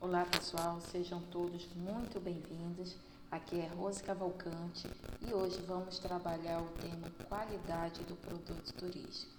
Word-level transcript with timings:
Olá 0.00 0.24
pessoal, 0.24 0.80
sejam 0.80 1.20
todos 1.22 1.66
muito 1.74 2.20
bem-vindos. 2.20 2.94
Aqui 3.32 3.58
é 3.58 3.66
Rose 3.66 4.00
Cavalcante 4.00 4.88
e 5.26 5.34
hoje 5.34 5.60
vamos 5.66 5.98
trabalhar 5.98 6.62
o 6.62 6.68
tema 6.80 7.10
qualidade 7.28 8.04
do 8.04 8.14
produto 8.14 8.72
turístico. 8.74 9.32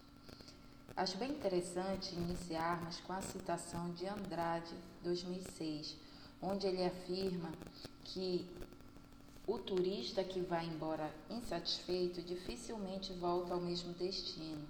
Acho 0.98 1.18
bem 1.18 1.32
interessante 1.32 2.14
iniciarmos 2.14 3.00
com 3.00 3.14
a 3.14 3.22
citação 3.22 3.90
de 3.94 4.06
Andrade, 4.06 4.76
2006, 5.02 5.96
onde 6.42 6.68
ele 6.68 6.84
afirma 6.84 7.54
que 8.04 8.46
o 9.48 9.58
turista 9.60 10.26
que 10.26 10.42
vai 10.42 10.66
embora 10.66 11.10
insatisfeito 11.30 12.22
dificilmente 12.22 13.14
volta 13.14 13.54
ao 13.54 13.62
mesmo 13.62 13.94
destino. 13.94 14.68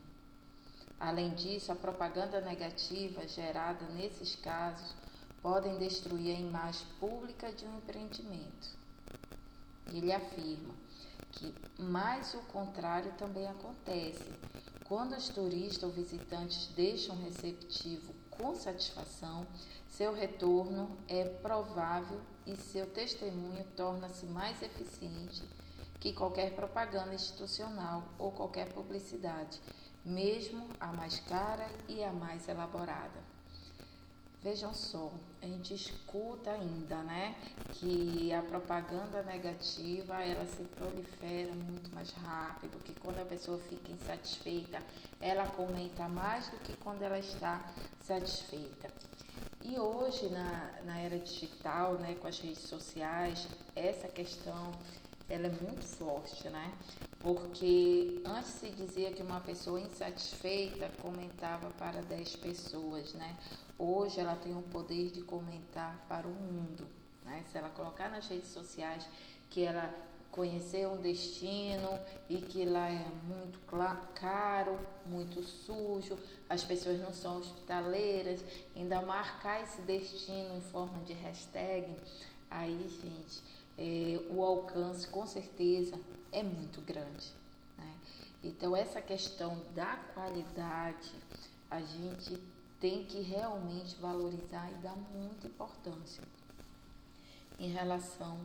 Além 1.00 1.34
disso, 1.34 1.72
a 1.72 1.76
propaganda 1.76 2.40
negativa 2.42 3.28
gerada 3.28 3.88
nesses 3.96 4.36
casos 4.36 4.94
podem 5.42 5.78
destruir 5.78 6.36
a 6.36 6.40
imagem 6.40 6.86
pública 7.00 7.52
de 7.52 7.66
um 7.66 7.78
empreendimento. 7.78 8.78
Ele 9.88 10.12
afirma 10.12 10.74
que 11.32 11.54
mais 11.78 12.34
o 12.34 12.40
contrário 12.44 13.12
também 13.14 13.48
acontece. 13.48 14.32
Quando 14.86 15.16
os 15.16 15.30
turistas 15.30 15.84
ou 15.84 15.92
visitantes 15.92 16.68
deixam 16.76 17.16
receptivo 17.18 18.14
com 18.32 18.56
satisfação, 18.56 19.46
seu 19.88 20.14
retorno 20.14 20.90
é 21.08 21.26
provável 21.26 22.20
e 22.46 22.56
seu 22.56 22.88
testemunho 22.88 23.64
torna-se 23.76 24.26
mais 24.26 24.62
eficiente 24.62 25.44
que 26.00 26.14
qualquer 26.14 26.56
propaganda 26.56 27.14
institucional 27.14 28.04
ou 28.18 28.32
qualquer 28.32 28.72
publicidade, 28.74 29.62
mesmo 30.04 30.68
a 30.80 30.88
mais 30.94 31.20
cara 31.20 31.70
e 31.88 32.04
a 32.04 32.12
mais 32.12 32.48
elaborada. 32.48 33.29
Vejam 34.42 34.74
só, 34.74 35.12
a 35.42 35.46
gente 35.46 35.74
escuta 35.74 36.52
ainda, 36.52 37.04
né, 37.04 37.36
que 37.72 38.32
a 38.32 38.42
propaganda 38.42 39.22
negativa 39.22 40.24
ela 40.24 40.46
se 40.46 40.64
prolifera 40.64 41.52
muito 41.54 41.94
mais 41.94 42.12
rápido, 42.14 42.80
que 42.80 42.94
quando 42.94 43.20
a 43.20 43.26
pessoa 43.26 43.60
fica 43.60 43.92
insatisfeita, 43.92 44.82
ela 45.20 45.46
comenta 45.46 46.08
mais 46.08 46.48
do 46.48 46.58
que 46.60 46.74
quando 46.76 47.02
ela 47.02 47.20
está 47.20 47.70
satisfeita. 48.00 48.90
E 49.62 49.78
hoje, 49.78 50.30
na, 50.30 50.82
na 50.86 50.98
era 51.00 51.20
digital, 51.20 51.96
né, 51.96 52.16
com 52.16 52.28
as 52.28 52.40
redes 52.40 52.64
sociais, 52.64 53.46
essa 53.76 54.08
questão 54.08 54.72
ela 55.28 55.48
é 55.48 55.50
muito 55.50 55.84
forte, 55.84 56.48
né? 56.50 56.74
Porque 57.20 58.22
antes 58.26 58.52
se 58.52 58.70
dizia 58.70 59.12
que 59.12 59.22
uma 59.22 59.42
pessoa 59.42 59.80
insatisfeita 59.80 60.90
comentava 61.02 61.70
para 61.72 62.02
10 62.02 62.38
pessoas, 62.38 63.14
né? 63.14 63.38
Hoje 63.78 64.20
ela 64.22 64.36
tem 64.36 64.56
o 64.56 64.62
poder 64.62 65.12
de 65.12 65.22
comentar 65.22 66.06
para 66.08 66.26
o 66.26 66.32
mundo, 66.32 66.88
né? 67.26 67.44
Se 67.52 67.58
ela 67.58 67.70
colocar 67.70 68.10
nas 68.10 68.28
redes 68.28 68.50
sociais 68.50 69.06
que 69.50 69.64
ela 69.64 69.94
conheceu 70.32 70.92
um 70.92 71.02
destino 71.02 72.00
e 72.30 72.38
que 72.38 72.64
lá 72.64 72.90
é 72.90 73.06
muito 73.28 73.60
caro, 74.14 74.80
muito 75.06 75.42
sujo, 75.44 76.18
as 76.48 76.64
pessoas 76.64 77.00
não 77.00 77.12
são 77.12 77.40
hospitaleiras, 77.40 78.42
ainda 78.76 79.02
marcar 79.02 79.62
esse 79.64 79.82
destino 79.82 80.56
em 80.56 80.62
forma 80.62 81.04
de 81.04 81.14
hashtag, 81.14 81.96
aí, 82.50 82.88
gente, 83.02 83.42
é, 83.80 84.20
o 84.30 84.44
alcance 84.44 85.08
com 85.08 85.26
certeza 85.26 85.98
é 86.34 86.44
muito 86.44 86.82
grande. 86.82 87.32
Né? 87.78 87.96
Então, 88.44 88.76
essa 88.76 89.02
questão 89.02 89.58
da 89.74 89.96
qualidade, 90.14 91.12
a 91.72 91.80
gente 91.80 92.38
tem 92.82 93.06
que 93.06 93.22
realmente 93.22 93.96
valorizar 93.96 94.70
e 94.72 94.76
dar 94.76 94.96
muita 94.96 95.48
importância 95.48 96.24
em 97.58 97.70
relação 97.70 98.38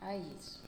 a 0.00 0.16
isso. 0.16 0.60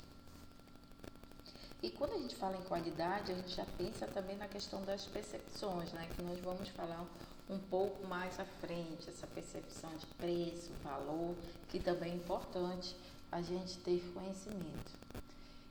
E 1.82 1.90
quando 1.90 2.12
a 2.12 2.18
gente 2.18 2.36
fala 2.36 2.58
em 2.58 2.62
qualidade, 2.64 3.32
a 3.32 3.34
gente 3.34 3.56
já 3.56 3.64
pensa 3.78 4.06
também 4.06 4.36
na 4.36 4.48
questão 4.48 4.84
das 4.84 5.06
percepções, 5.06 5.90
né? 5.92 6.06
Que 6.14 6.22
nós 6.22 6.38
vamos 6.40 6.68
falar 6.68 7.06
um 7.48 7.58
pouco 7.58 8.06
mais 8.06 8.38
à 8.38 8.44
frente, 8.44 9.08
essa 9.08 9.26
percepção 9.26 9.90
de 9.96 10.06
preço, 10.06 10.70
valor, 10.84 11.34
que 11.70 11.80
também 11.80 12.12
é 12.12 12.16
importante 12.16 12.94
a 13.30 13.40
gente 13.42 13.78
ter 13.78 14.00
conhecimento. 14.12 14.98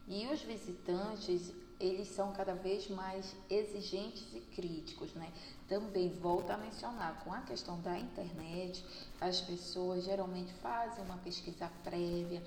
E 0.08 0.25
os 0.28 0.42
visitantes, 0.42 1.53
eles 1.80 2.08
são 2.08 2.31
cada 2.34 2.53
vez 2.53 2.90
mais 2.90 3.36
exigentes 3.50 4.25
e 4.34 4.40
críticos, 4.40 5.14
né? 5.14 5.31
Também 5.68 6.09
volto 6.09 6.50
a 6.50 6.58
mencionar, 6.58 7.24
com 7.24 7.31
a 7.31 7.42
questão 7.42 7.80
da 7.81 7.98
internet, 7.98 8.84
as 9.22 9.40
pessoas 9.40 10.03
geralmente 10.03 10.52
fazem 10.56 11.03
uma 11.06 11.18
pesquisa 11.18 11.72
prévia, 11.84 12.42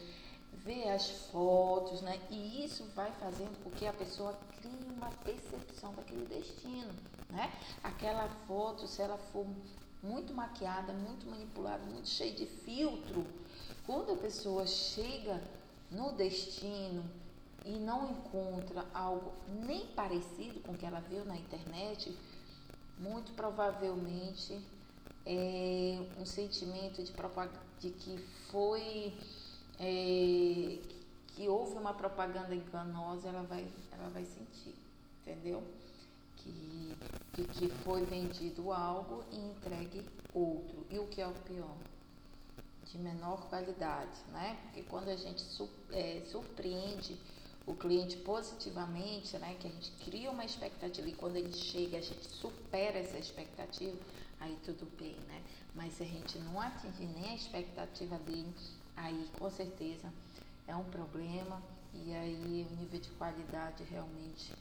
vê 0.65 0.89
as 0.89 1.09
fotos, 1.31 2.03
né? 2.03 2.21
E 2.31 2.65
isso 2.65 2.85
vai 2.95 3.11
fazendo 3.13 3.57
com 3.63 3.71
que 3.71 3.87
a 3.87 3.93
pessoa 3.93 4.37
crie 4.61 4.93
uma 4.97 5.11
percepção 5.25 5.95
daquele 5.95 6.27
destino, 6.27 6.93
né? 7.31 7.53
Aquela 7.83 8.29
foto, 8.47 8.87
se 8.87 9.01
ela 9.03 9.17
for 9.17 9.47
muito 10.03 10.35
maquiada, 10.35 10.93
muito 10.93 11.27
manipulada, 11.29 11.85
muito 11.85 12.09
cheia 12.09 12.33
de 12.33 12.47
filtro, 12.47 13.25
quando 13.87 14.13
a 14.13 14.17
pessoa 14.17 14.67
chega 14.67 15.41
no 15.91 16.13
destino 16.13 17.05
e 17.65 17.73
não 17.73 18.11
encontra 18.11 18.85
algo 18.93 19.33
nem 19.65 19.87
parecido 19.89 20.61
com 20.61 20.73
o 20.73 20.77
que 20.77 20.85
ela 20.85 21.01
viu 21.01 21.25
na 21.25 21.37
internet, 21.37 22.17
muito 22.99 23.33
provavelmente 23.33 24.61
é 25.25 25.99
um 26.19 26.27
sentimento 26.27 27.03
de, 27.03 27.13
de 27.81 27.91
que 27.91 28.19
foi 28.51 29.13
é, 29.79 30.79
que 31.29 31.49
houve 31.49 31.77
uma 31.77 31.95
propaganda 31.95 32.55
enganosa, 32.55 33.29
ela 33.29 33.43
vai, 33.43 33.67
ela 33.93 34.09
vai 34.11 34.25
sentir, 34.25 34.75
entendeu? 35.21 35.63
Que, 36.37 36.97
que, 37.33 37.45
que 37.45 37.69
foi 37.85 38.05
vendido 38.05 38.73
algo 38.73 39.25
e 39.31 39.37
entregue 39.37 40.07
outro. 40.35 40.87
E 40.91 40.99
o 40.99 41.07
que 41.07 41.21
é 41.21 41.27
o 41.27 41.33
pior? 41.33 41.77
de 42.93 42.99
menor 42.99 43.49
qualidade, 43.49 44.19
né? 44.31 44.59
Porque 44.65 44.83
quando 44.83 45.09
a 45.09 45.17
gente 45.17 45.43
é, 45.93 46.23
surpreende 46.31 47.19
o 47.67 47.75
cliente 47.75 48.17
positivamente, 48.19 49.37
né? 49.39 49.57
Que 49.59 49.69
a 49.69 49.71
gente 49.71 49.91
cria 50.05 50.31
uma 50.31 50.45
expectativa 50.45 51.09
e 51.09 51.13
quando 51.15 51.37
ele 51.37 51.53
chega 51.53 51.99
a 51.99 52.01
gente 52.01 52.27
supera 52.27 52.99
essa 52.99 53.19
expectativa, 53.19 53.97
aí 54.41 54.59
tudo 54.65 54.87
bem, 54.99 55.17
né? 55.29 55.43
Mas 55.75 55.95
se 55.95 56.03
a 56.03 56.07
gente 56.07 56.39
não 56.39 56.61
atingir 56.61 57.07
nem 57.07 57.31
a 57.31 57.35
expectativa 57.35 58.19
dele, 58.19 58.53
aí 58.97 59.31
com 59.39 59.49
certeza 59.51 60.13
é 60.67 60.77
um 60.77 60.85
problema 60.85 61.63
e 61.95 62.13
aí 62.13 62.67
o 62.71 62.77
nível 62.77 63.01
de 63.01 63.09
qualidade 63.11 63.85
realmente 63.85 64.53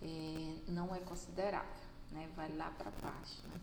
é, 0.00 0.54
não 0.68 0.94
é 0.94 1.00
considerável, 1.00 1.68
né? 2.12 2.28
Vai 2.36 2.50
lá 2.56 2.70
para 2.76 2.90
baixo, 3.02 3.36
né? 3.48 3.60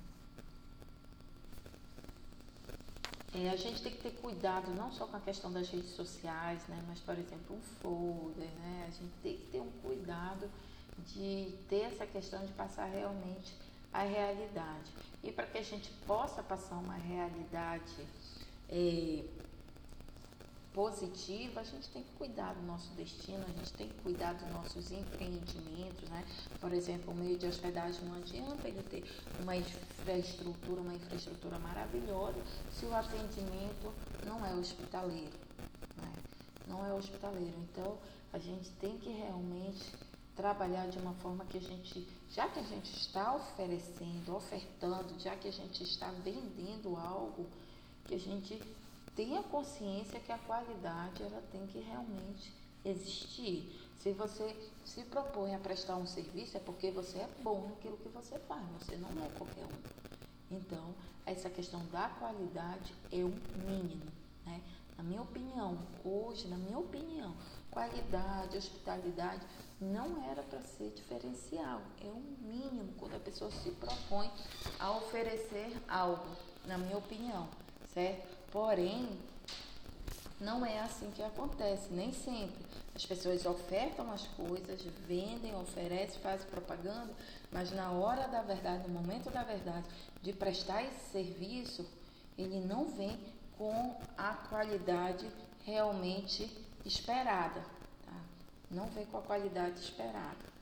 É, 3.33 3.49
a 3.49 3.55
gente 3.55 3.83
tem 3.83 3.91
que 3.91 4.01
ter 4.01 4.11
cuidado 4.11 4.71
não 4.71 4.91
só 4.91 5.05
com 5.05 5.17
a 5.17 5.19
questão 5.19 5.51
das 5.51 5.69
redes 5.69 5.91
sociais, 5.91 6.61
né, 6.67 6.83
mas, 6.87 6.99
por 6.99 7.13
exemplo, 7.13 7.55
um 7.55 7.61
folder, 7.81 8.49
né, 8.59 8.85
a 8.87 8.91
gente 8.91 9.13
tem 9.21 9.37
que 9.37 9.45
ter 9.51 9.59
um 9.59 9.69
cuidado 9.83 10.49
de 11.13 11.53
ter 11.69 11.81
essa 11.81 12.05
questão 12.07 12.43
de 12.45 12.51
passar 12.53 12.85
realmente 12.85 13.53
a 13.93 14.01
realidade. 14.03 14.91
E 15.23 15.31
para 15.31 15.45
que 15.45 15.57
a 15.57 15.63
gente 15.63 15.91
possa 16.07 16.41
passar 16.41 16.77
uma 16.77 16.95
realidade 16.95 18.07
é, 18.69 19.23
positiva, 20.73 21.61
a 21.61 21.63
gente 21.63 21.89
tem 21.89 22.03
que 22.03 22.11
cuidar 22.13 22.53
do 22.53 22.61
nosso 22.63 22.89
destino, 22.93 23.43
a 23.43 23.51
gente 23.57 23.73
tem 23.73 23.87
que 23.87 24.01
cuidar 24.01 24.33
dos 24.33 24.47
nossos 24.51 24.91
empreendimentos, 24.91 26.09
né? 26.09 26.23
Por 26.59 26.71
exemplo, 26.71 27.13
o 27.13 27.15
meio 27.15 27.37
de 27.37 27.47
hospedagem 27.47 28.03
não 28.05 28.15
adianta 28.15 28.67
ele 28.67 28.83
ter 28.83 29.03
uma 29.41 29.55
infraestrutura, 29.55 30.81
uma 30.81 30.93
infraestrutura 30.93 31.57
maravilhosa 31.59 32.39
se 32.71 32.85
o 32.85 32.95
atendimento 32.95 33.93
não 34.25 34.45
é 34.45 34.53
hospitaleiro, 34.53 35.37
né? 35.97 36.13
Não 36.67 36.85
é 36.85 36.93
hospitaleiro. 36.93 37.55
Então, 37.71 37.97
a 38.31 38.37
gente 38.37 38.69
tem 38.71 38.97
que 38.97 39.09
realmente 39.09 39.91
trabalhar 40.35 40.87
de 40.87 40.99
uma 40.99 41.13
forma 41.15 41.43
que 41.45 41.57
a 41.57 41.61
gente, 41.61 42.07
já 42.29 42.47
que 42.47 42.59
a 42.59 42.63
gente 42.63 42.95
está 42.95 43.35
oferecendo, 43.35 44.35
ofertando, 44.35 45.19
já 45.19 45.35
que 45.35 45.47
a 45.47 45.51
gente 45.51 45.83
está 45.83 46.11
vendendo 46.23 46.95
algo, 46.95 47.47
que 48.05 48.13
a 48.13 48.19
gente 48.19 48.61
tenha 49.17 49.41
consciência 49.41 50.19
que 50.19 50.31
a 50.31 50.37
qualidade 50.37 51.23
ela 51.23 51.41
tem 51.51 51.65
que 51.65 51.79
realmente 51.79 52.53
existir. 52.85 53.83
Se 53.97 54.11
você 54.13 54.55
se 54.85 55.03
propõe 55.05 55.55
a 55.55 55.59
prestar 55.59 55.95
um 55.97 56.05
serviço 56.05 56.55
é 56.55 56.59
porque 56.59 56.91
você 56.91 57.17
é 57.17 57.29
bom 57.41 57.67
naquilo 57.67 57.97
que 57.97 58.09
você 58.09 58.37
faz, 58.37 58.63
você 58.79 58.95
não 58.95 59.09
é 59.25 59.29
qualquer 59.29 59.65
um. 59.65 60.55
Então, 60.55 60.93
essa 61.25 61.49
questão 61.49 61.83
da 61.87 62.07
qualidade 62.09 62.93
é 63.11 63.17
um 63.17 63.33
mínimo, 63.67 64.05
né? 64.45 64.61
Na 64.95 65.03
minha 65.03 65.21
opinião, 65.21 65.77
hoje, 66.05 66.47
na 66.47 66.57
minha 66.57 66.77
opinião, 66.77 67.35
qualidade, 67.71 68.57
hospitalidade 68.57 69.45
não 69.81 70.23
era 70.29 70.41
para 70.43 70.61
ser 70.61 70.91
diferencial, 70.91 71.81
é 72.01 72.07
um 72.07 72.35
mínimo 72.41 72.93
quando 72.97 73.15
a 73.15 73.19
pessoa 73.19 73.51
se 73.51 73.71
propõe 73.71 74.31
a 74.79 74.91
oferecer 74.91 75.75
algo, 75.87 76.35
na 76.65 76.77
minha 76.77 76.97
opinião, 76.97 77.47
certo? 77.93 78.36
Porém, 78.51 79.17
Não 80.39 80.63
é 80.63 80.79
assim 80.81 81.09
que 81.11 81.23
acontece, 81.23 81.91
nem 81.91 82.13
sempre. 82.13 82.63
As 82.95 83.03
pessoas 83.05 83.45
ofertam 83.45 84.11
as 84.11 84.27
coisas, 84.27 84.81
vendem, 85.07 85.55
oferecem, 85.55 86.19
fazem 86.21 86.47
propaganda, 86.47 87.11
mas 87.51 87.71
na 87.71 87.91
hora 87.91 88.27
da 88.27 88.43
verdade, 88.43 88.87
no 88.87 88.93
momento 88.93 89.31
da 89.31 89.43
verdade, 89.43 89.87
de 90.21 90.33
prestar 90.33 90.83
esse 90.83 91.11
serviço, 91.11 91.87
ele 92.37 92.59
não 92.59 92.85
vem 92.85 93.19
com 93.57 93.95
a 94.15 94.33
qualidade 94.33 95.27
realmente 95.65 96.49
esperada. 96.85 97.61
Tá? 98.05 98.21
Não 98.69 98.85
vem 98.87 99.05
com 99.07 99.17
a 99.17 99.21
qualidade 99.23 99.79
esperada. 99.79 100.56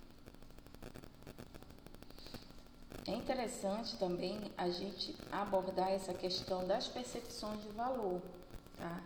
É 3.07 3.11
interessante 3.11 3.95
também 3.97 4.39
a 4.57 4.67
gente 4.69 5.15
abordar 5.31 5.91
essa 5.91 6.13
questão 6.13 6.65
das 6.65 6.87
percepções 6.87 7.61
de 7.61 7.69
valor. 7.69 8.19
Tá? 8.77 9.03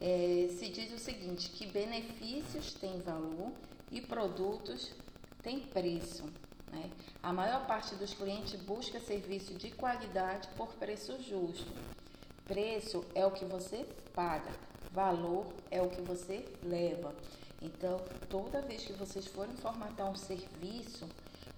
É, 0.00 0.48
se 0.58 0.68
diz 0.70 0.92
o 0.92 0.98
seguinte, 0.98 1.50
que 1.50 1.66
benefícios 1.66 2.72
têm 2.74 2.98
valor 3.00 3.52
e 3.90 4.00
produtos 4.00 4.90
têm 5.42 5.60
preço. 5.60 6.24
Né? 6.72 6.90
A 7.22 7.30
maior 7.30 7.66
parte 7.66 7.94
dos 7.94 8.14
clientes 8.14 8.58
busca 8.62 8.98
serviço 8.98 9.52
de 9.54 9.70
qualidade 9.70 10.48
por 10.56 10.68
preço 10.74 11.22
justo. 11.22 11.70
Preço 12.46 13.04
é 13.14 13.24
o 13.26 13.30
que 13.30 13.44
você 13.44 13.86
paga, 14.14 14.50
valor 14.92 15.46
é 15.70 15.80
o 15.82 15.90
que 15.90 16.00
você 16.00 16.44
leva. 16.62 17.14
Então, 17.60 18.00
toda 18.28 18.62
vez 18.62 18.82
que 18.82 18.94
vocês 18.94 19.26
forem 19.26 19.54
formatar 19.56 20.10
um 20.10 20.16
serviço, 20.16 21.06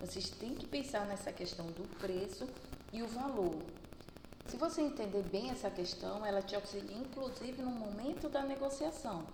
vocês 0.06 0.28
têm 0.28 0.54
que 0.54 0.66
pensar 0.66 1.06
nessa 1.06 1.32
questão 1.32 1.66
do 1.66 1.88
preço 1.98 2.46
e 2.92 3.02
o 3.02 3.08
valor. 3.08 3.56
Se 4.46 4.56
você 4.56 4.82
entender 4.82 5.22
bem 5.22 5.50
essa 5.50 5.70
questão, 5.70 6.24
ela 6.24 6.42
te 6.42 6.54
auxilia 6.54 6.96
inclusive 6.96 7.62
no 7.62 7.70
momento 7.70 8.28
da 8.28 8.42
negociação. 8.42 9.24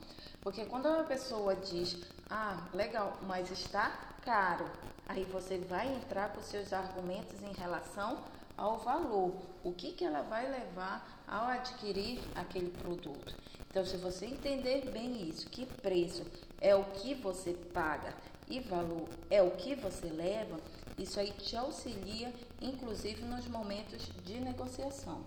Porque 0.41 0.65
quando 0.67 0.87
uma 0.87 1.03
pessoa 1.03 1.57
diz, 1.57 1.97
ah, 2.31 2.69
legal, 2.73 3.19
mas 3.27 3.51
está 3.51 3.91
caro, 4.23 4.65
aí 5.09 5.25
você 5.25 5.59
vai 5.59 5.93
entrar 5.93 6.33
com 6.33 6.41
seus 6.41 6.73
argumentos 6.73 7.43
em 7.43 7.53
relação 7.53 8.19
ao 8.57 8.79
valor. 8.79 9.33
O 9.65 9.73
que, 9.73 9.93
que 9.93 10.05
ela 10.05 10.23
vai 10.23 10.49
levar 10.49 11.21
ao 11.31 11.47
adquirir 11.47 12.21
aquele 12.35 12.71
produto. 12.71 13.35
Então, 13.71 13.85
se 13.87 13.97
você 13.97 14.27
entender 14.27 14.91
bem 14.91 15.29
isso, 15.29 15.49
que 15.49 15.65
preço 15.65 16.27
é 16.61 16.75
o 16.75 16.85
que 16.85 17.15
você 17.15 17.53
paga 17.53 18.13
e 18.51 18.61
valor 18.61 19.09
é 19.31 19.41
o 19.41 19.53
que 19.53 19.75
você 19.75 20.07
leva, 20.07 20.61
isso 20.99 21.19
aí 21.19 21.31
te 21.33 21.57
auxilia, 21.57 22.35
inclusive 22.61 23.23
nos 23.23 23.47
momentos 23.47 24.11
de 24.25 24.41
negociação. 24.41 25.25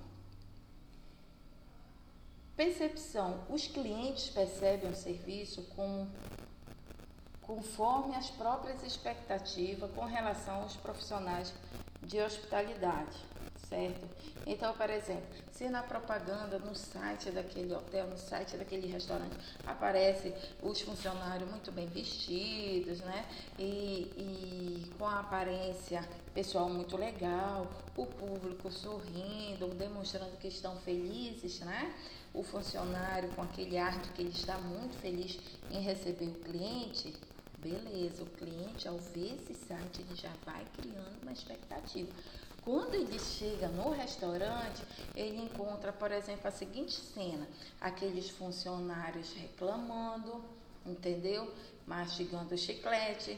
Percepção: 2.56 3.40
os 3.50 3.66
clientes 3.66 4.30
percebem 4.30 4.92
o 4.92 4.96
serviço 4.96 5.64
com, 5.76 6.08
conforme 7.42 8.16
as 8.16 8.30
próprias 8.30 8.84
expectativas 8.84 9.90
com 9.92 10.06
relação 10.06 10.62
aos 10.62 10.76
profissionais 10.76 11.52
de 12.04 12.20
hospitalidade 12.20 13.33
certo? 13.70 14.08
Então, 14.46 14.74
por 14.74 14.90
exemplo, 14.90 15.24
se 15.52 15.70
na 15.70 15.82
propaganda, 15.82 16.60
no 16.60 16.76
site 16.76 17.32
daquele 17.32 17.74
hotel, 17.74 18.08
no 18.08 18.18
site 18.18 18.58
daquele 18.58 18.88
restaurante, 18.88 19.36
aparece 19.66 20.34
os 20.62 20.82
funcionários 20.82 21.50
muito 21.50 21.72
bem 21.72 21.88
vestidos, 21.88 23.00
né? 23.00 23.26
E, 23.58 24.12
e 24.18 24.92
com 24.98 25.06
a 25.06 25.22
aparência 25.22 26.08
pessoal 26.34 26.70
muito 26.70 26.98
legal, 26.98 27.68
o 27.96 28.06
público 28.06 28.70
sorrindo, 28.72 29.68
demonstrando 29.76 30.36
que 30.38 30.48
estão 30.48 30.76
felizes, 30.78 31.62
né? 31.62 31.94
O 32.34 32.44
funcionário 32.44 33.30
com 33.30 33.44
aquele 33.44 33.78
ar 33.78 34.00
de 34.02 34.10
que 34.10 34.22
ele 34.24 34.32
está 34.32 34.58
muito 34.58 34.98
feliz 34.98 35.40
em 35.72 35.80
receber 35.82 36.26
o 36.26 36.34
cliente, 36.34 37.14
beleza, 37.60 38.24
o 38.24 38.26
cliente 38.26 38.88
ao 38.88 38.98
ver 38.98 39.36
esse 39.36 39.54
site 39.54 40.02
ele 40.02 40.16
já 40.16 40.32
vai 40.46 40.66
criando 40.76 41.22
uma 41.22 41.32
expectativa. 41.32 42.12
Quando 42.64 42.96
ele 42.96 43.20
chega 43.20 43.68
no 43.68 43.92
restaurante, 43.92 44.82
ele 45.14 45.42
encontra, 45.44 45.92
por 45.92 46.12
exemplo, 46.12 46.48
a 46.48 46.52
seguinte 46.52 46.94
cena: 46.94 47.48
aqueles 47.80 48.30
funcionários 48.30 49.34
reclamando, 49.34 50.44
entendeu? 50.86 51.54
Mastigando 51.86 52.58
chiclete, 52.58 53.38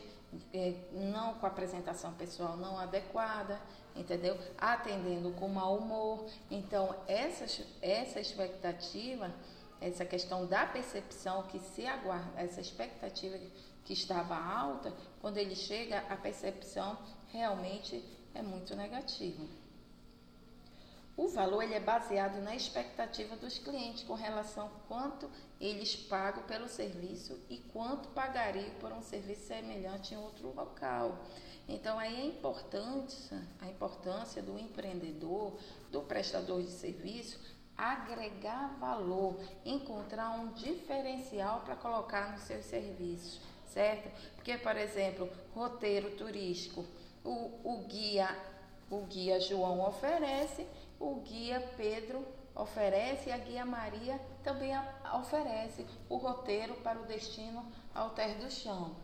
é, 0.53 0.75
não 0.91 1.33
com 1.35 1.47
apresentação 1.47 2.13
pessoal 2.13 2.55
não 2.55 2.77
adequada, 2.77 3.59
entendeu? 3.95 4.37
Atendendo 4.57 5.31
com 5.31 5.47
mau 5.47 5.77
humor. 5.77 6.27
Então, 6.51 6.95
essa, 7.07 7.45
essa 7.81 8.19
expectativa, 8.19 9.33
essa 9.81 10.05
questão 10.05 10.45
da 10.45 10.67
percepção 10.67 11.43
que 11.43 11.59
se 11.59 11.87
aguarda, 11.87 12.39
essa 12.39 12.61
expectativa 12.61 13.39
que 13.83 13.93
estava 13.93 14.35
alta, 14.35 14.93
quando 15.21 15.37
ele 15.37 15.55
chega, 15.55 15.99
a 16.09 16.15
percepção 16.15 16.97
realmente 17.31 18.03
é 18.35 18.41
muito 18.41 18.75
negativo. 18.75 19.47
O 21.17 21.29
valor 21.29 21.63
ele 21.63 21.73
é 21.73 21.79
baseado 21.79 22.41
na 22.41 22.53
expectativa 22.53 23.37
dos 23.37 23.57
clientes 23.57 24.03
com 24.03 24.13
relação 24.13 24.67
a 24.67 24.87
quanto 24.87 25.29
eles 25.61 25.95
pagam 25.95 26.43
pelo 26.43 26.67
serviço 26.67 27.39
e 27.49 27.57
quanto 27.71 28.09
pagariam 28.09 28.69
por 28.81 28.91
um 28.91 29.01
serviço 29.01 29.47
semelhante 29.47 30.13
em 30.13 30.17
outro 30.17 30.53
local. 30.53 31.17
Então 31.69 31.97
aí 31.97 32.19
é 32.19 32.25
importante 32.25 33.15
a 33.61 33.67
importância 33.67 34.41
do 34.41 34.59
empreendedor, 34.59 35.57
do 35.89 36.01
prestador 36.01 36.61
de 36.61 36.69
serviço, 36.69 37.39
agregar 37.77 38.77
valor, 38.77 39.39
encontrar 39.65 40.31
um 40.31 40.51
diferencial 40.51 41.61
para 41.61 41.77
colocar 41.77 42.33
nos 42.33 42.41
seus 42.41 42.65
serviços, 42.65 43.39
certo? 43.65 44.09
Porque, 44.35 44.57
por 44.57 44.75
exemplo, 44.75 45.29
roteiro 45.53 46.11
turístico 46.17 46.85
o, 47.25 47.59
o, 47.63 47.83
guia, 47.87 48.29
o 48.89 49.01
guia 49.01 49.39
João 49.39 49.85
oferece, 49.85 50.65
o 50.99 51.15
guia 51.15 51.59
Pedro 51.75 52.25
oferece 52.55 53.29
e 53.29 53.33
a 53.33 53.37
guia 53.37 53.65
Maria 53.65 54.19
também 54.43 54.71
oferece 55.13 55.85
o 56.07 56.15
roteiro 56.15 56.75
para 56.75 56.99
o 56.99 57.05
destino 57.05 57.65
Alter 57.93 58.37
do 58.37 58.49
Chão. 58.49 58.95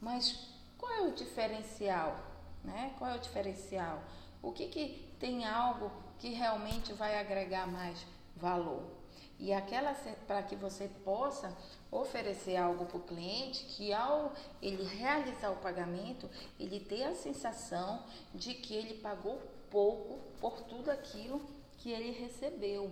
Mas 0.00 0.48
qual 0.78 0.92
é 0.92 1.00
o 1.02 1.12
diferencial? 1.12 2.18
Né? 2.64 2.94
Qual 2.98 3.10
é 3.10 3.16
o 3.16 3.20
diferencial? 3.20 4.02
O 4.42 4.52
que, 4.52 4.68
que 4.68 5.14
tem 5.18 5.44
algo 5.44 5.90
que 6.18 6.30
realmente 6.30 6.92
vai 6.92 7.18
agregar 7.18 7.66
mais 7.66 8.06
valor? 8.36 8.95
E 9.38 9.52
aquela 9.52 9.94
para 10.26 10.42
que 10.42 10.56
você 10.56 10.88
possa 11.04 11.54
oferecer 11.90 12.56
algo 12.56 12.86
para 12.86 12.96
o 12.96 13.02
cliente 13.02 13.64
que 13.64 13.92
ao 13.92 14.32
ele 14.62 14.82
realizar 14.82 15.50
o 15.50 15.56
pagamento, 15.56 16.28
ele 16.58 16.80
tenha 16.80 17.10
a 17.10 17.14
sensação 17.14 18.02
de 18.34 18.54
que 18.54 18.74
ele 18.74 18.94
pagou 18.94 19.40
pouco 19.70 20.18
por 20.40 20.62
tudo 20.62 20.90
aquilo 20.90 21.40
que 21.78 21.90
ele 21.90 22.12
recebeu, 22.12 22.90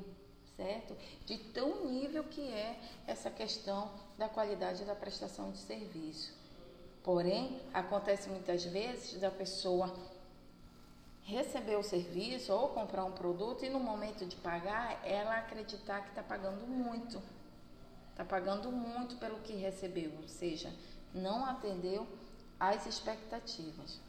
certo? 0.57 0.95
De 1.25 1.39
tão 1.39 1.87
nível 1.87 2.25
que 2.25 2.43
é 2.53 2.79
essa 3.07 3.31
questão 3.31 3.91
da 4.19 4.29
qualidade 4.29 4.85
da 4.85 4.95
prestação 4.95 5.51
de 5.51 5.59
serviço. 5.59 6.33
Porém, 7.03 7.61
acontece 7.73 8.29
muitas 8.29 8.65
vezes 8.65 9.21
da 9.21 9.31
pessoa 9.31 9.95
receber 11.25 11.77
o 11.77 11.83
serviço 11.83 12.53
ou 12.53 12.69
comprar 12.69 13.05
um 13.05 13.13
produto 13.13 13.65
e 13.65 13.71
no 13.71 13.81
momento 13.81 14.25
de 14.27 14.37
pagar, 14.37 15.01
ela 15.05 15.39
acreditar 15.39 16.03
que 16.03 16.11
está 16.11 16.23
pagando 16.23 16.67
muito 16.67 17.21
Está 18.15 18.25
pagando 18.25 18.71
muito 18.71 19.17
pelo 19.17 19.41
que 19.41 19.55
recebeu, 19.55 20.13
ou 20.23 20.29
seja, 20.29 20.73
não 21.13 21.45
atendeu 21.45 22.07
às 22.61 22.87
expectativas. 22.87 24.01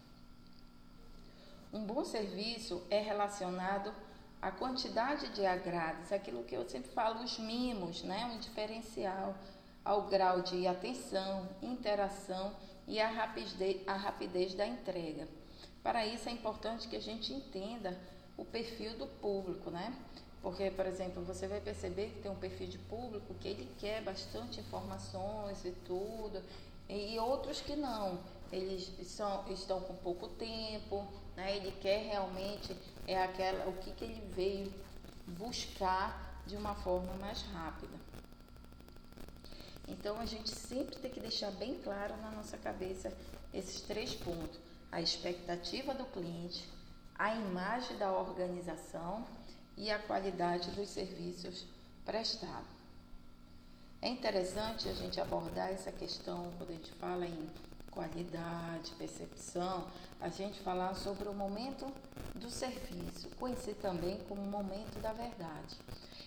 Um 1.74 1.84
bom 1.84 2.06
serviço 2.06 2.86
é 2.92 3.02
relacionado 3.02 3.92
à 4.40 4.52
quantidade 4.52 5.30
de 5.30 5.44
agrados, 5.44 6.12
aquilo 6.12 6.44
que 6.44 6.56
eu 6.56 6.70
sempre 6.70 6.92
falo, 6.92 7.24
os 7.24 7.40
mimos, 7.40 8.04
né? 8.04 8.26
um 8.26 8.38
diferencial, 8.38 9.36
ao 9.84 10.04
grau 10.04 10.44
de 10.44 10.68
atenção, 10.68 11.50
interação 11.64 12.56
e 12.88 13.02
a 13.02 13.08
rapidez, 13.08 13.82
a 13.88 13.96
rapidez 13.96 14.54
da 14.54 14.68
entrega. 14.68 15.28
Para 15.86 16.04
isso 16.04 16.28
é 16.28 16.32
importante 16.32 16.88
que 16.88 16.96
a 16.96 17.00
gente 17.00 17.32
entenda 17.32 17.96
o 18.36 18.44
perfil 18.44 18.98
do 18.98 19.06
público, 19.06 19.70
né? 19.70 19.96
Porque, 20.42 20.72
por 20.72 20.88
exemplo, 20.88 21.24
você 21.24 21.48
vai 21.48 21.62
perceber 21.62 22.10
que 22.10 22.24
tem 22.24 22.32
um 22.32 22.36
perfil 22.36 22.66
de 22.66 22.80
público 22.80 23.36
que 23.36 23.48
ele 23.48 23.70
quer 23.78 24.02
bastante 24.02 24.60
informações 24.60 25.64
e 25.64 25.70
tudo, 25.86 26.42
e 26.90 27.20
outros 27.20 27.62
que 27.62 27.76
não. 27.76 28.18
Eles 28.52 28.92
são, 29.04 29.46
estão 29.52 29.80
com 29.80 29.96
pouco 29.98 30.28
tempo, 30.30 31.08
né? 31.36 31.56
ele 31.56 31.72
quer 31.74 32.08
realmente 32.08 32.76
é 33.06 33.22
aquela, 33.22 33.70
o 33.70 33.74
que, 33.74 33.92
que 33.92 34.06
ele 34.06 34.24
veio 34.34 34.74
buscar 35.28 36.42
de 36.48 36.58
uma 36.58 36.74
forma 36.74 37.14
mais 37.14 37.44
rápida. 37.44 37.96
Então 39.88 40.20
a 40.20 40.26
gente 40.26 40.50
sempre 40.50 40.96
tem 40.96 41.12
que 41.12 41.20
deixar 41.20 41.52
bem 41.52 41.76
claro 41.84 42.18
na 42.18 42.32
nossa 42.32 42.58
cabeça 42.58 43.16
esses 43.54 43.82
três 43.82 44.16
pontos: 44.16 44.60
a 44.96 45.02
expectativa 45.02 45.94
do 45.94 46.06
cliente, 46.06 46.66
a 47.20 47.36
imagem 47.36 47.98
da 47.98 48.14
organização 48.14 49.26
e 49.76 49.92
a 49.92 50.00
qualidade 50.00 50.72
dos 50.72 50.88
serviços 50.88 51.66
prestados. 52.06 52.70
É 54.02 54.08
interessante 54.08 54.88
a 54.88 54.94
gente 54.94 55.20
abordar 55.20 55.70
essa 55.70 55.92
questão 55.92 56.50
quando 56.58 56.70
a 56.70 56.74
gente 56.76 56.92
fala 56.94 57.26
em 57.26 57.50
qualidade, 57.92 58.94
percepção, 58.98 59.86
a 60.22 60.30
gente 60.30 60.62
falar 60.62 60.96
sobre 60.96 61.28
o 61.28 61.34
momento 61.34 61.92
do 62.34 62.50
serviço, 62.50 63.28
conhecer 63.38 63.76
também 63.76 64.18
como 64.30 64.42
momento 64.44 64.98
da 65.02 65.12
verdade. 65.12 65.76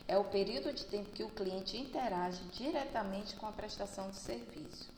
É 0.07 0.19
o 0.19 0.25
período 0.25 0.75
de 0.75 0.85
tempo 0.85 1.09
que 1.13 1.25
o 1.25 1.31
cliente 1.31 1.79
interage 1.79 2.45
diretamente 2.53 3.35
com 3.37 3.47
a 3.47 3.53
prestação 3.53 4.11
de 4.11 4.17
serviço. 4.17 4.98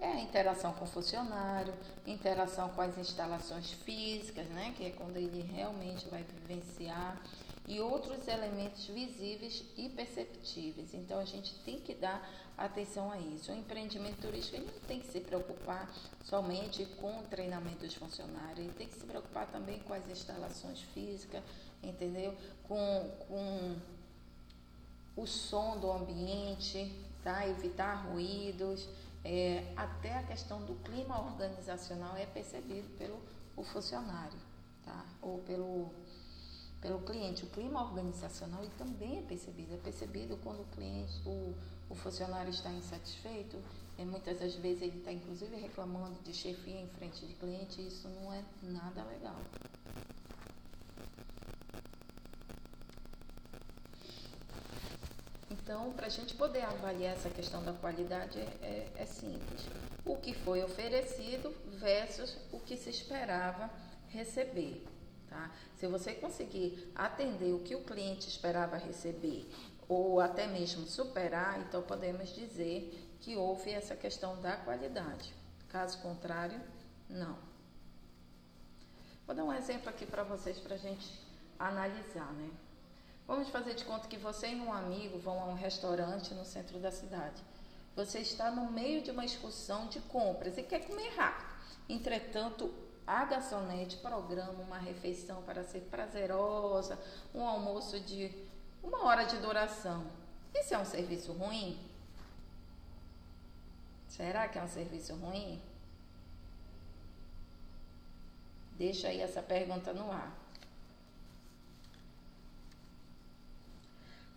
É 0.00 0.06
a 0.06 0.20
interação 0.20 0.72
com 0.72 0.84
o 0.84 0.88
funcionário, 0.88 1.74
interação 2.06 2.68
com 2.70 2.80
as 2.80 2.96
instalações 2.96 3.72
físicas, 3.72 4.46
né, 4.46 4.72
que 4.76 4.84
é 4.84 4.90
quando 4.90 5.16
ele 5.16 5.42
realmente 5.42 6.08
vai 6.08 6.22
vivenciar, 6.22 7.20
e 7.68 7.80
outros 7.80 8.26
elementos 8.26 8.86
visíveis 8.86 9.62
e 9.76 9.90
perceptíveis. 9.90 10.94
Então 10.94 11.18
a 11.18 11.24
gente 11.24 11.54
tem 11.64 11.78
que 11.78 11.94
dar 11.94 12.26
atenção 12.56 13.12
a 13.12 13.18
isso. 13.18 13.52
O 13.52 13.54
empreendimento 13.54 14.22
turístico 14.22 14.58
não 14.58 14.80
tem 14.86 15.00
que 15.00 15.06
se 15.06 15.20
preocupar 15.20 15.92
somente 16.24 16.86
com 16.98 17.18
o 17.18 17.22
treinamento 17.24 17.84
dos 17.84 17.94
funcionários, 17.94 18.60
ele 18.60 18.72
tem 18.72 18.86
que 18.86 18.94
se 18.94 19.04
preocupar 19.04 19.46
também 19.48 19.80
com 19.80 19.92
as 19.92 20.08
instalações 20.08 20.80
físicas, 20.94 21.42
entendeu? 21.82 22.34
Com, 22.66 23.10
com 23.28 23.76
o 25.16 25.26
som 25.26 25.78
do 25.78 25.92
ambiente, 25.92 26.90
tá? 27.22 27.46
evitar 27.46 28.06
ruídos 28.06 28.88
é, 29.24 29.72
até 29.76 30.16
a 30.16 30.22
questão 30.22 30.64
do 30.64 30.74
clima 30.76 31.20
organizacional 31.20 32.16
é 32.16 32.26
percebido 32.26 32.88
pelo 32.96 33.20
o 33.58 33.64
funcionário, 33.64 34.38
tá? 34.84 35.04
Ou 35.20 35.38
pelo, 35.38 35.92
pelo 36.80 37.00
cliente. 37.00 37.44
O 37.44 37.48
clima 37.48 37.82
organizacional 37.82 38.64
também 38.78 39.18
é 39.18 39.22
percebido. 39.22 39.74
É 39.74 39.78
percebido 39.78 40.36
quando 40.38 40.60
o 40.60 40.66
cliente, 40.66 41.20
o, 41.26 41.54
o 41.90 41.94
funcionário 41.94 42.50
está 42.50 42.70
insatisfeito. 42.70 43.58
É, 43.98 44.04
muitas 44.04 44.38
das 44.38 44.54
vezes 44.54 44.82
ele 44.82 44.98
está 44.98 45.12
inclusive 45.12 45.56
reclamando 45.56 46.20
de 46.22 46.32
chefia 46.32 46.80
em 46.80 46.88
frente 46.88 47.26
de 47.26 47.34
cliente. 47.34 47.80
E 47.80 47.88
isso 47.88 48.08
não 48.08 48.32
é 48.32 48.44
nada 48.62 49.02
legal. 49.04 49.36
Então, 55.68 55.92
para 55.92 56.06
a 56.06 56.08
gente 56.08 56.34
poder 56.34 56.62
avaliar 56.62 57.12
essa 57.12 57.28
questão 57.28 57.62
da 57.62 57.74
qualidade, 57.74 58.38
é, 58.38 58.88
é, 58.96 59.04
simples. 59.04 59.66
O 60.02 60.16
que 60.16 60.32
foi 60.32 60.64
oferecido 60.64 61.54
versus 61.72 62.38
o 62.50 62.58
que 62.58 62.74
se 62.74 62.88
esperava 62.88 63.68
receber. 64.08 64.82
Tá? 65.28 65.50
Se 65.76 65.86
você 65.86 66.14
conseguir 66.14 66.90
atender 66.94 67.52
o 67.52 67.58
que 67.58 67.76
o 67.76 67.84
cliente 67.84 68.30
esperava 68.30 68.78
receber 68.78 69.46
ou 69.86 70.22
até 70.22 70.46
mesmo 70.46 70.86
superar, 70.86 71.60
então 71.60 71.82
podemos 71.82 72.34
dizer 72.34 73.16
que 73.20 73.36
houve 73.36 73.70
essa 73.70 73.94
questão 73.94 74.40
da 74.40 74.56
qualidade. 74.56 75.34
Caso 75.68 75.98
contrário, 75.98 76.58
não. 77.10 77.36
Vou 79.26 79.36
dar 79.36 79.44
um 79.44 79.52
exemplo 79.52 79.90
aqui 79.90 80.06
para 80.06 80.22
vocês 80.22 80.58
para 80.58 80.76
a 80.76 80.78
gente 80.78 81.12
analisar, 81.58 82.32
né? 82.32 82.48
Vamos 83.28 83.50
fazer 83.50 83.74
de 83.74 83.84
conta 83.84 84.08
que 84.08 84.16
você 84.16 84.48
e 84.48 84.56
um 84.58 84.72
amigo 84.72 85.18
vão 85.18 85.38
a 85.38 85.44
um 85.44 85.54
restaurante 85.54 86.32
no 86.32 86.46
centro 86.46 86.78
da 86.78 86.90
cidade. 86.90 87.42
Você 87.94 88.20
está 88.20 88.50
no 88.50 88.72
meio 88.72 89.02
de 89.02 89.10
uma 89.10 89.22
excursão 89.22 89.86
de 89.86 90.00
compras 90.00 90.56
e 90.56 90.62
quer 90.62 90.86
comer 90.86 91.10
rápido. 91.10 91.46
Entretanto, 91.90 92.72
a 93.06 93.26
garçonete 93.26 93.98
programa 93.98 94.62
uma 94.62 94.78
refeição 94.78 95.42
para 95.42 95.62
ser 95.62 95.80
prazerosa, 95.90 96.98
um 97.34 97.46
almoço 97.46 98.00
de 98.00 98.32
uma 98.82 99.04
hora 99.04 99.24
de 99.24 99.36
duração. 99.36 100.06
Isso 100.54 100.72
é 100.72 100.78
um 100.78 100.86
serviço 100.86 101.32
ruim? 101.32 101.78
Será 104.08 104.48
que 104.48 104.58
é 104.58 104.62
um 104.62 104.68
serviço 104.68 105.14
ruim? 105.14 105.60
Deixa 108.78 109.08
aí 109.08 109.20
essa 109.20 109.42
pergunta 109.42 109.92
no 109.92 110.10
ar. 110.10 110.47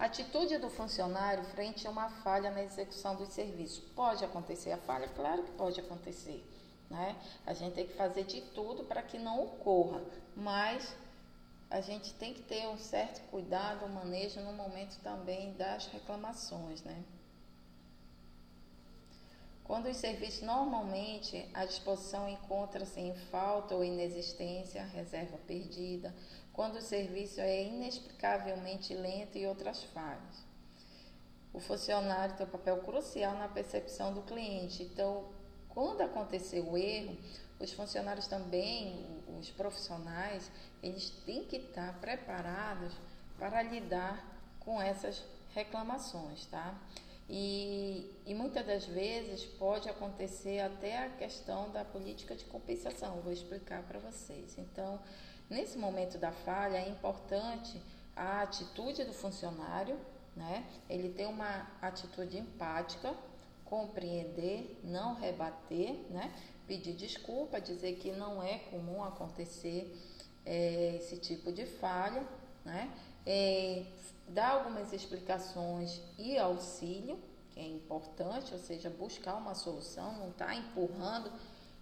Atitude 0.01 0.57
do 0.57 0.67
funcionário 0.67 1.43
frente 1.43 1.85
a 1.85 1.91
uma 1.91 2.09
falha 2.09 2.49
na 2.49 2.63
execução 2.63 3.15
dos 3.15 3.29
serviços. 3.29 3.83
Pode 3.95 4.25
acontecer 4.25 4.71
a 4.71 4.77
falha? 4.77 5.07
Claro 5.09 5.43
que 5.43 5.51
pode 5.51 5.79
acontecer. 5.79 6.43
Né? 6.89 7.15
A 7.45 7.53
gente 7.53 7.75
tem 7.75 7.85
que 7.85 7.93
fazer 7.93 8.23
de 8.23 8.41
tudo 8.41 8.83
para 8.83 9.03
que 9.03 9.19
não 9.19 9.43
ocorra, 9.43 10.01
mas 10.35 10.95
a 11.69 11.81
gente 11.81 12.15
tem 12.15 12.33
que 12.33 12.41
ter 12.41 12.67
um 12.67 12.79
certo 12.79 13.21
cuidado, 13.29 13.85
um 13.85 13.89
manejo 13.89 14.39
no 14.41 14.53
momento 14.53 14.99
também 15.03 15.53
das 15.53 15.85
reclamações. 15.85 16.81
Né? 16.81 17.03
Quando 19.71 19.87
os 19.87 19.95
serviços 19.95 20.41
normalmente 20.41 21.49
a 21.53 21.63
disposição 21.63 22.27
encontra-se 22.27 22.99
em 22.99 23.15
falta 23.15 23.73
ou 23.73 23.85
inexistência, 23.85 24.83
reserva 24.83 25.37
perdida, 25.47 26.13
quando 26.51 26.75
o 26.75 26.81
serviço 26.81 27.39
é 27.39 27.63
inexplicavelmente 27.63 28.93
lento 28.93 29.37
e 29.37 29.47
outras 29.47 29.81
falhas. 29.81 30.45
O 31.53 31.61
funcionário 31.61 32.35
tem 32.35 32.45
um 32.45 32.49
papel 32.49 32.79
crucial 32.79 33.33
na 33.35 33.47
percepção 33.47 34.13
do 34.13 34.23
cliente. 34.23 34.83
Então, 34.83 35.29
quando 35.69 36.01
acontecer 36.01 36.59
o 36.59 36.75
erro, 36.75 37.17
os 37.57 37.71
funcionários 37.71 38.27
também, 38.27 39.05
os 39.39 39.51
profissionais, 39.51 40.51
eles 40.83 41.11
têm 41.25 41.45
que 41.45 41.55
estar 41.55 41.97
preparados 42.01 42.93
para 43.39 43.63
lidar 43.63 44.21
com 44.59 44.81
essas 44.81 45.23
reclamações, 45.55 46.45
tá? 46.47 46.77
E, 47.33 48.11
e 48.25 48.35
muitas 48.35 48.65
das 48.65 48.85
vezes 48.85 49.45
pode 49.45 49.89
acontecer 49.89 50.59
até 50.59 51.05
a 51.05 51.09
questão 51.09 51.71
da 51.71 51.85
política 51.85 52.35
de 52.35 52.43
compensação. 52.43 53.21
Vou 53.21 53.31
explicar 53.31 53.83
para 53.83 53.99
vocês. 53.99 54.57
Então, 54.57 54.99
Nesse 55.51 55.77
momento 55.77 56.17
da 56.17 56.31
falha, 56.31 56.77
é 56.77 56.87
importante 56.87 57.77
a 58.15 58.41
atitude 58.41 59.03
do 59.03 59.11
funcionário, 59.11 59.99
né? 60.33 60.65
Ele 60.89 61.09
tem 61.09 61.25
uma 61.25 61.67
atitude 61.81 62.37
empática, 62.37 63.13
compreender, 63.65 64.79
não 64.81 65.13
rebater, 65.15 66.05
né? 66.09 66.33
Pedir 66.65 66.93
desculpa, 66.93 67.59
dizer 67.59 67.97
que 67.97 68.13
não 68.13 68.41
é 68.41 68.59
comum 68.59 69.03
acontecer 69.03 69.93
é, 70.45 70.95
esse 70.95 71.17
tipo 71.17 71.51
de 71.51 71.65
falha, 71.65 72.25
né? 72.63 72.89
É, 73.25 73.83
dar 74.27 74.51
algumas 74.51 74.91
explicações 74.93 76.01
e 76.17 76.37
auxílio, 76.37 77.19
que 77.51 77.59
é 77.59 77.67
importante, 77.67 78.53
ou 78.53 78.59
seja, 78.59 78.89
buscar 78.89 79.35
uma 79.35 79.53
solução, 79.53 80.13
não 80.13 80.29
estar 80.29 80.47
tá 80.47 80.55
empurrando 80.55 81.31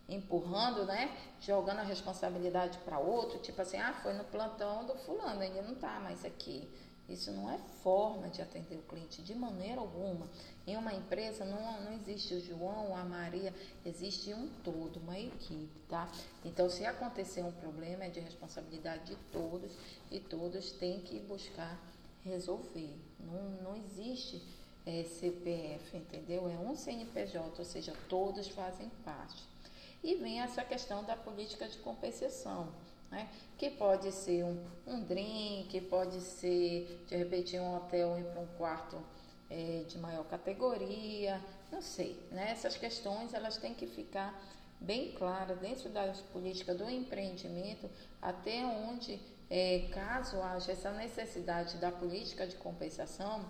empurrando, 0.10 0.86
né? 0.86 1.16
Jogando 1.40 1.80
a 1.80 1.84
responsabilidade 1.84 2.78
para 2.80 3.00
outro, 3.00 3.40
tipo 3.40 3.62
assim, 3.62 3.78
ah, 3.78 3.94
foi 4.02 4.14
no 4.14 4.24
plantão 4.24 4.86
do 4.86 4.96
fulano, 4.96 5.44
ele 5.44 5.62
não 5.62 5.76
tá 5.76 6.00
mais 6.00 6.26
aqui. 6.26 6.68
Isso 7.10 7.32
não 7.32 7.50
é 7.50 7.58
forma 7.82 8.30
de 8.30 8.42
atender 8.42 8.76
o 8.76 8.84
cliente 8.84 9.22
de 9.22 9.34
maneira 9.34 9.82
alguma. 9.82 10.30
Em 10.68 10.78
uma 10.78 10.94
empresa 10.94 11.44
não, 11.44 11.82
não 11.82 11.94
existe 11.94 12.36
o 12.36 12.40
João, 12.40 12.96
a 12.96 13.04
Maria, 13.04 13.54
existe 13.86 14.34
um 14.34 14.48
todo, 14.64 15.00
uma 15.00 15.18
equipe, 15.18 15.80
tá? 15.88 16.12
Então, 16.46 16.70
se 16.70 16.86
acontecer 16.86 17.44
um 17.44 17.52
problema, 17.52 18.06
é 18.06 18.10
de 18.10 18.20
responsabilidade 18.20 19.06
de 19.06 19.16
todos 19.32 19.72
e 20.12 20.20
todos 20.20 20.72
têm 20.72 21.00
que 21.02 21.20
buscar 21.20 21.80
resolver. 22.24 22.96
Não, 23.20 23.50
não 23.64 23.76
existe 23.76 24.42
é, 24.86 25.04
CPF, 25.04 25.98
entendeu? 25.98 26.50
É 26.50 26.58
um 26.58 26.76
CNPJ, 26.76 27.54
ou 27.58 27.66
seja, 27.66 27.94
todos 28.08 28.48
fazem 28.50 28.90
parte. 29.04 29.44
E 30.04 30.16
vem 30.16 30.42
essa 30.42 30.64
questão 30.64 31.04
da 31.04 31.16
política 31.16 31.68
de 31.68 31.78
compensação, 31.80 32.72
né? 33.12 33.30
que 33.58 33.70
pode 33.70 34.12
ser 34.12 34.44
um, 34.44 34.66
um 34.88 35.04
drink, 35.04 35.80
pode 35.82 36.22
ser, 36.22 37.04
de 37.08 37.16
repente, 37.16 37.58
um 37.60 37.76
hotel 37.76 38.18
ir 38.18 38.26
para 38.26 38.42
um 38.42 38.48
quarto 38.58 39.02
é, 39.50 39.84
de 39.88 39.98
maior 39.98 40.26
categoria, 40.26 41.42
não 41.72 41.82
sei. 41.82 42.22
Né? 42.32 42.52
Essas 42.52 42.78
questões 42.78 43.34
elas 43.34 43.58
têm 43.58 43.74
que 43.74 43.88
ficar 43.88 44.40
bem 44.80 45.12
claras 45.12 45.60
dentro 45.60 45.90
da 45.90 46.14
política 46.32 46.74
do 46.74 46.90
empreendimento, 46.90 47.90
até 48.22 48.66
onde, 48.66 49.20
é, 49.50 49.90
caso 49.92 50.42
haja 50.42 50.72
essa 50.72 50.92
necessidade 50.92 51.78
da 51.78 51.92
política 51.92 52.48
de 52.48 52.56
compensação, 52.56 53.50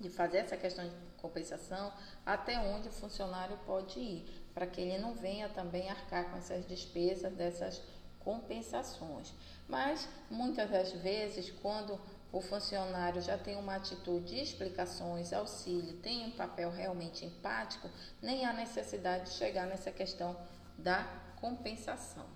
de 0.00 0.08
fazer 0.08 0.38
essa 0.38 0.56
questão 0.56 0.88
de 0.88 0.94
compensação, 1.18 1.92
até 2.24 2.58
onde 2.58 2.88
o 2.88 2.92
funcionário 2.92 3.58
pode 3.66 4.00
ir 4.00 4.24
para 4.54 4.66
que 4.66 4.80
ele 4.80 4.98
não 4.98 5.12
venha 5.14 5.48
também 5.50 5.90
arcar 5.90 6.30
com 6.30 6.38
essas 6.38 6.66
despesas 6.66 7.32
dessas 7.34 7.82
compensações. 8.20 9.32
Mas 9.68 10.08
muitas 10.30 10.70
das 10.70 10.92
vezes, 10.92 11.50
quando 11.62 11.98
o 12.32 12.40
funcionário 12.40 13.20
já 13.20 13.36
tem 13.36 13.56
uma 13.56 13.76
atitude 13.76 14.34
de 14.34 14.40
explicações, 14.40 15.32
auxílio, 15.32 15.96
tem 15.98 16.26
um 16.26 16.30
papel 16.30 16.70
realmente 16.70 17.24
empático, 17.24 17.90
nem 18.22 18.44
há 18.44 18.52
necessidade 18.52 19.24
de 19.24 19.30
chegar 19.30 19.66
nessa 19.66 19.90
questão 19.90 20.36
da 20.78 21.04
compensação. 21.40 22.26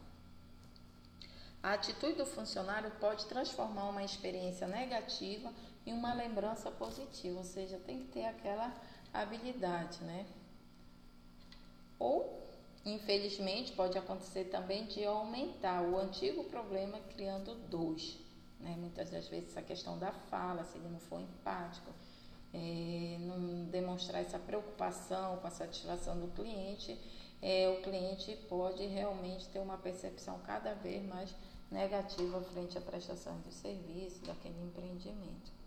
A 1.62 1.73
atitude 1.73 2.14
do 2.14 2.26
funcionário 2.26 2.91
pode 3.00 3.25
transformar 3.26 3.88
uma 3.88 4.05
experiência 4.05 4.67
negativa 4.67 5.50
e 5.87 5.93
uma 5.93 6.12
lembrança 6.12 6.71
positiva, 6.71 7.38
ou 7.38 7.45
seja, 7.45 7.79
tem 7.79 8.00
que 8.00 8.12
ter 8.12 8.26
aquela 8.26 8.75
habilidade, 9.12 10.03
né? 10.05 10.26
Ou, 11.99 12.43
infelizmente, 12.85 13.73
pode 13.73 13.97
acontecer 13.97 14.45
também 14.45 14.87
de 14.87 15.05
aumentar 15.05 15.83
o 15.83 15.99
antigo 15.99 16.45
problema 16.45 16.99
criando 17.14 17.55
dois. 17.69 18.19
Né? 18.61 18.76
Muitas 18.79 19.11
das 19.11 19.29
vezes 19.29 19.50
essa 19.50 19.62
questão 19.62 19.99
da 19.99 20.12
fala, 20.12 20.64
se 20.64 20.76
ele 20.79 20.88
não 20.88 21.00
for 21.00 21.21
empático, 21.21 21.91
é, 22.53 23.17
não 23.21 23.64
demonstrar 23.67 24.23
essa 24.23 24.38
preocupação 24.38 25.38
com 25.38 25.47
a 25.47 25.50
satisfação 25.50 26.19
do 26.21 26.29
cliente, 26.29 26.99
é, 27.43 27.69
o 27.69 27.83
cliente 27.83 28.37
pode 28.49 28.87
realmente 28.87 29.49
ter 29.49 29.59
uma 29.59 29.76
percepção 29.76 30.38
cada 30.47 30.75
vez 30.75 31.05
mais 31.05 31.35
negativa 31.71 32.41
frente 32.43 32.79
à 32.79 32.81
prestação 32.81 33.41
de 33.41 33.53
serviço 33.53 34.25
daquele 34.25 34.62
empreendimento. 34.62 35.63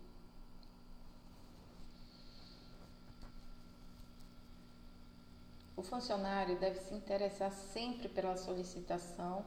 O 5.78 5.82
funcionário 5.84 6.58
deve 6.58 6.80
se 6.80 6.92
interessar 6.92 7.52
sempre 7.52 8.08
pela 8.08 8.36
solicitação 8.36 9.44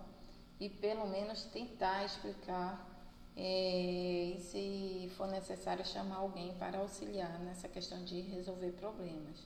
e 0.61 0.69
pelo 0.69 1.05
menos 1.05 1.43
tentar 1.43 2.05
explicar 2.05 2.87
é, 3.35 4.37
e 4.37 4.39
se 4.39 5.13
for 5.17 5.27
necessário 5.27 5.85
chamar 5.85 6.19
alguém 6.19 6.53
para 6.53 6.79
auxiliar 6.79 7.37
nessa 7.39 7.67
questão 7.67 8.01
de 8.05 8.21
resolver 8.21 8.71
problemas. 8.71 9.45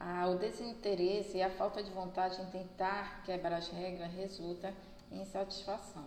Ah, 0.00 0.26
o 0.30 0.36
desinteresse 0.36 1.36
e 1.36 1.42
a 1.42 1.50
falta 1.50 1.80
de 1.80 1.92
vontade 1.92 2.42
em 2.42 2.46
tentar 2.46 3.22
quebrar 3.22 3.58
as 3.58 3.68
regras 3.68 4.12
resulta 4.14 4.74
em 5.12 5.22
insatisfação. 5.22 6.06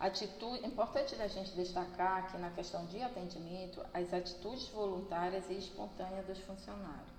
Atitude, 0.00 0.66
importante 0.66 1.14
da 1.14 1.28
gente 1.28 1.52
destacar 1.52 2.32
que 2.32 2.38
na 2.38 2.50
questão 2.50 2.84
de 2.86 3.00
atendimento, 3.00 3.80
as 3.94 4.12
atitudes 4.12 4.66
voluntárias 4.70 5.48
e 5.48 5.54
espontâneas 5.54 6.26
dos 6.26 6.38
funcionários. 6.38 7.17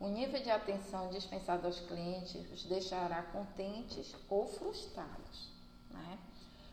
O 0.00 0.08
nível 0.08 0.42
de 0.42 0.50
atenção 0.50 1.08
dispensado 1.08 1.66
aos 1.66 1.80
clientes 1.80 2.50
os 2.52 2.64
deixará 2.64 3.22
contentes 3.22 4.14
ou 4.28 4.46
frustrados. 4.46 5.50
Né? 5.90 6.18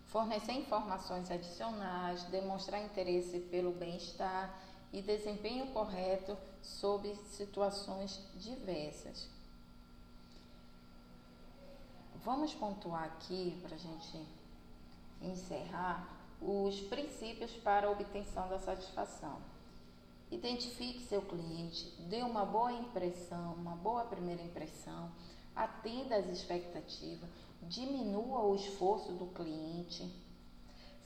Fornecer 0.08 0.54
informações 0.54 1.30
adicionais, 1.32 2.24
demonstrar 2.24 2.84
interesse 2.84 3.40
pelo 3.40 3.72
bem-estar 3.72 4.60
e 4.92 5.02
desempenho 5.02 5.68
correto 5.68 6.38
sob 6.62 7.16
situações 7.30 8.20
diversas. 8.36 9.30
Vamos 12.24 12.54
pontuar 12.54 13.06
aqui 13.06 13.58
para 13.64 13.76
a 13.76 13.80
gente 13.80 14.28
encerrar 15.22 16.08
os 16.42 16.82
princípios 16.82 17.52
para 17.52 17.88
a 17.88 17.92
obtenção 17.92 18.48
da 18.50 18.60
satisfação. 18.60 19.51
Identifique 20.32 21.02
seu 21.02 21.22
cliente, 21.22 21.92
dê 22.08 22.24
uma 22.24 22.46
boa 22.46 22.72
impressão, 22.72 23.54
uma 23.56 23.76
boa 23.76 24.06
primeira 24.06 24.42
impressão, 24.42 25.12
atenda 25.54 26.16
às 26.16 26.26
expectativas, 26.28 27.30
diminua 27.64 28.42
o 28.44 28.56
esforço 28.56 29.12
do 29.12 29.26
cliente, 29.28 30.10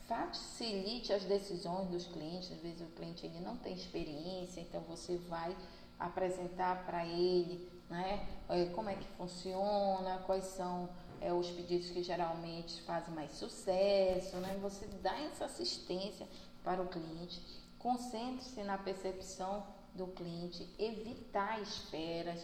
facilite 0.08 1.12
as 1.12 1.24
decisões 1.24 1.89
dos 1.89 2.05
clientes. 2.05 2.51
Às 2.51 2.60
vezes 2.60 2.82
o 2.82 2.91
cliente 2.91 3.25
ele 3.25 3.39
não 3.39 3.58
tem 3.58 3.74
experiência, 3.74 4.62
então 4.62 4.82
você 4.82 5.17
vai 5.17 5.58
apresentar 6.00 6.86
para 6.86 7.03
ele 7.03 7.67
né, 7.89 8.27
é, 8.48 8.65
como 8.67 8.89
é 8.89 8.96
que 8.96 9.08
funciona, 9.17 10.22
quais 10.27 10.46
são 10.46 10.88
é, 11.20 11.34
os 11.34 11.50
pedidos 11.50 11.89
que 11.89 12.03
geralmente 12.03 12.79
fazem 12.84 13.13
mais 13.13 13.32
sucesso. 13.32 14.38
Né? 14.38 14.55
Você 14.62 14.86
dá 15.01 15.20
essa 15.22 15.46
assistência 15.46 16.27
para 16.63 16.79
o 16.82 16.88
cliente 16.88 17.64
Concentre-se 17.85 18.63
na 18.63 18.79
percepção 18.79 19.63
do 19.93 20.07
cliente, 20.07 20.67
evitar 20.79 21.61
esperas, 21.61 22.43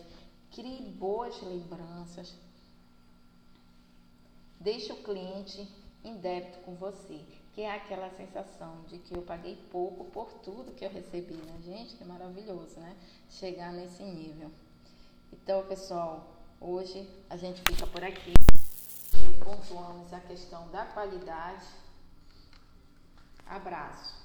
crie 0.51 0.91
boas 0.91 1.41
lembranças. 1.41 2.36
Deixe 4.60 4.93
o 4.93 5.01
cliente 5.01 5.67
em 6.04 6.15
débito 6.17 6.60
com 6.60 6.75
você, 6.75 7.25
que 7.56 7.62
é 7.62 7.73
aquela 7.73 8.12
sensação 8.12 8.84
de 8.84 8.99
que 8.99 9.17
eu 9.17 9.23
paguei 9.23 9.56
pouco 9.71 10.06
por 10.12 10.32
tudo 10.43 10.75
que 10.75 10.86
eu 10.86 10.91
recebi, 10.91 11.34
né? 11.34 11.60
Gente, 11.65 11.95
que 11.95 12.06
maravilhoso, 12.06 12.80
né? 12.80 12.95
Chegar 13.27 13.73
nesse 13.73 14.04
nível. 14.04 14.51
Então, 15.34 15.65
pessoal, 15.65 16.36
hoje 16.60 17.10
a 17.32 17.36
gente 17.36 17.63
fica 17.63 17.88
por 17.88 18.04
aqui. 18.04 18.34
Pontuamos 19.43 20.13
a 20.13 20.19
questão 20.19 20.69
da 20.69 20.86
qualidade. 20.86 21.65
Abraço. 23.47 24.20